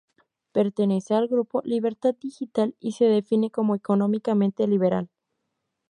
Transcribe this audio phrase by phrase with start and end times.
[0.51, 5.11] Pertenece al Grupo Libertad Digital y se define como económicamente liberal.